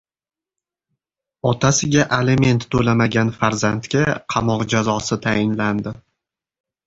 [1.49, 5.93] Otasiga aliment to‘lamagan farzandga qamoq jazosi tayinlandi